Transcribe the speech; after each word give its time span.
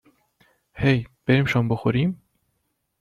هی، 0.79 1.05
بریم 1.25 1.45
شام 1.45 1.67
بخوریم؟ 1.69 2.11